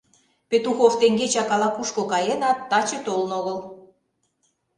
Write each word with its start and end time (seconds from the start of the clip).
—Петухов 0.49 0.93
теҥгечак 1.01 1.49
ала-кушко 1.55 2.03
каенат, 2.11 2.57
таче 2.69 2.97
толын 3.05 3.31
огыл. 3.39 3.57